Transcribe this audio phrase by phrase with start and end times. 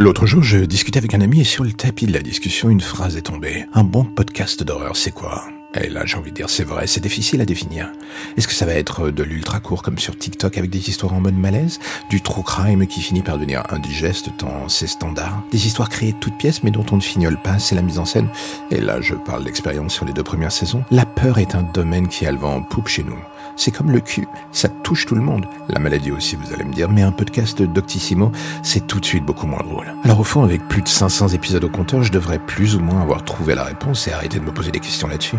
[0.00, 2.80] L'autre jour, je discutais avec un ami et sur le tapis de la discussion, une
[2.80, 3.66] phrase est tombée.
[3.74, 5.44] Un bon podcast d'horreur, c'est quoi?
[5.74, 7.90] Et là, j'ai envie de dire, c'est vrai, c'est difficile à définir.
[8.38, 11.20] Est-ce que ça va être de l'ultra court comme sur TikTok avec des histoires en
[11.20, 11.80] mode malaise?
[12.08, 15.42] Du true crime qui finit par devenir indigeste tant c'est standard?
[15.52, 17.98] Des histoires créées de toutes pièces mais dont on ne fignole pas, c'est la mise
[17.98, 18.28] en scène
[18.70, 20.82] Et là, je parle d'expérience sur les deux premières saisons.
[20.90, 23.18] La peur est un domaine qui a le vent en poupe chez nous.
[23.56, 25.46] C'est comme le cul, ça touche tout le monde.
[25.68, 29.24] La maladie aussi, vous allez me dire, mais un podcast Doctissimo, c'est tout de suite
[29.24, 29.92] beaucoup moins drôle.
[30.04, 33.02] Alors au fond, avec plus de 500 épisodes au compteur, je devrais plus ou moins
[33.02, 35.36] avoir trouvé la réponse et arrêter de me poser des questions là-dessus.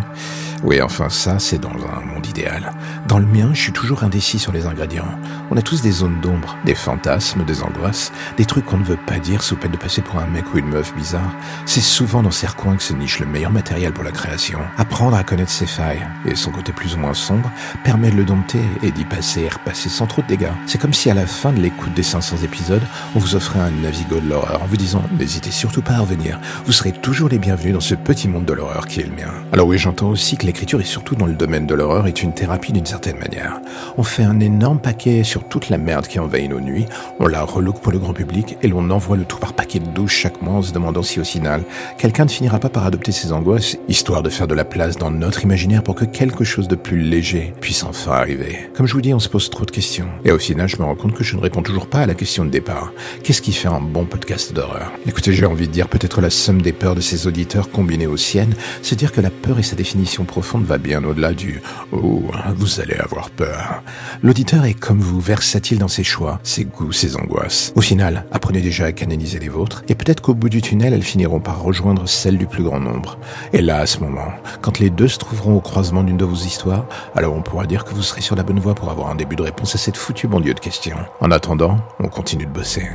[0.64, 2.72] Oui, enfin ça, c'est dans un monde idéal.
[3.08, 5.08] Dans le mien, je suis toujours indécis sur les ingrédients.
[5.50, 9.00] On a tous des zones d'ombre, des fantasmes, des angoisses, des trucs qu'on ne veut
[9.08, 11.36] pas dire sous peine de passer pour un mec ou une meuf bizarre.
[11.66, 14.60] C'est souvent dans ces recoins que se niche le meilleur matériel pour la création.
[14.78, 17.52] Apprendre à connaître ses failles et son côté plus ou moins sombre
[17.84, 20.52] permet de le dompter et d'y passer et repasser sans trop de dégâts.
[20.66, 22.82] C'est comme si à la fin de l'écoute des 500 épisodes,
[23.16, 26.40] on vous offrait un navigo de l'horreur en vous disant n'hésitez surtout pas à revenir.
[26.66, 29.32] Vous serez toujours les bienvenus dans ce petit monde de l'horreur qui est le mien.
[29.52, 32.34] Alors oui, j'entends aussi que l'écriture et surtout dans le domaine de l'horreur est une
[32.34, 33.60] thérapie d'une certaine manière.
[33.98, 36.86] On fait un énorme paquet sur toute la merde qui envahit nos nuits,
[37.20, 39.88] on la relook pour le grand public et l'on envoie le tout par paquet de
[39.88, 41.64] douche chaque mois en se demandant si au final,
[41.98, 45.12] quelqu'un ne finira pas par adopter ses angoisses, histoire de faire de la place dans
[45.12, 48.58] notre imaginaire pour que quelque chose de plus léger puisse enfin arriver.
[48.74, 50.08] Comme je vous dis, on se pose trop de questions.
[50.24, 52.14] Et au final, je me rends compte que je ne réponds toujours pas à la
[52.14, 52.94] question de départ.
[53.22, 54.94] Qu'est-ce qui fait un bon podcast d'horreur?
[55.06, 58.16] Écoutez, j'ai envie de dire peut-être la somme des peurs de ses auditeurs combinée aux
[58.16, 62.24] siennes, c'est dire que la peur et sa définition profonde va bien au-delà du Oh,
[62.56, 63.84] vous allez avoir peur.
[64.24, 67.74] L'auditeur est comme vous, versatile dans ses choix, ses goûts, ses angoisses.
[67.76, 71.04] Au final, apprenez déjà à canaliser les vôtres, et peut-être qu'au bout du tunnel, elles
[71.04, 73.20] finiront par rejoindre celles du plus grand nombre.
[73.52, 74.30] Et là, à ce moment,
[74.62, 76.86] quand les deux se trouveront au croisement d'une de vos histoires,
[77.16, 79.44] alors on pourra que vous serez sur la bonne voie pour avoir un début de
[79.44, 80.98] réponse à cette foutue banlieue de questions.
[81.20, 82.88] En attendant, on continue de bosser.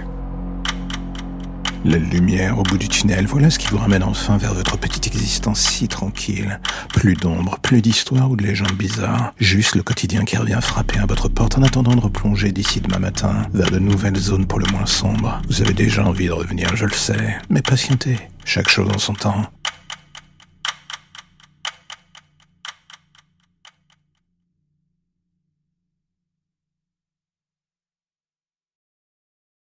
[1.85, 5.07] La lumière au bout du tunnel, voilà ce qui vous ramène enfin vers votre petite
[5.07, 6.59] existence si tranquille.
[6.89, 9.33] Plus d'ombre, plus d'histoires ou de légendes bizarres.
[9.39, 12.99] Juste le quotidien qui revient frapper à votre porte en attendant de replonger d'ici demain
[12.99, 15.41] matin vers de nouvelles zones pour le moins sombres.
[15.49, 17.37] Vous avez déjà envie de revenir, je le sais.
[17.51, 18.19] Mais patientez.
[18.45, 19.43] Chaque chose en son temps.